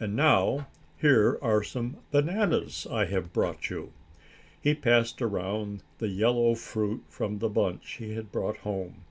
And 0.00 0.16
now 0.16 0.66
here 0.98 1.38
are 1.42 1.62
some 1.62 1.98
bananas 2.10 2.86
I 2.90 3.04
have 3.04 3.34
brought 3.34 3.68
you." 3.68 3.92
He 4.62 4.72
passed 4.72 5.20
around 5.20 5.82
the 5.98 6.08
yellow 6.08 6.54
fruit 6.54 7.04
from 7.10 7.38
the 7.40 7.50
bunch 7.50 7.96
he 7.98 8.14
had 8.14 8.32
brought 8.32 8.56
home. 8.64 9.02